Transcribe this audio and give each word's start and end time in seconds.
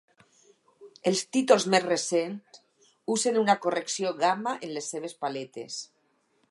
Els 1.11 1.19
títols 1.37 1.67
més 1.73 1.85
recents 1.85 2.63
usen 3.17 3.39
una 3.45 3.59
correcció 3.67 4.17
gamma 4.25 4.57
en 4.69 4.77
les 4.79 4.93
seves 4.95 5.19
paletes. 5.27 5.81